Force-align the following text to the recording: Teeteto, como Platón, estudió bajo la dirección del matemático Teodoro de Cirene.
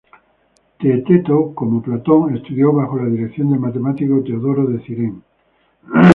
Teeteto, 0.79 1.53
como 1.53 1.79
Platón, 1.83 2.35
estudió 2.35 2.73
bajo 2.73 2.97
la 2.97 3.05
dirección 3.05 3.51
del 3.51 3.59
matemático 3.59 4.23
Teodoro 4.23 4.65
de 4.65 4.79
Cirene. 4.83 5.21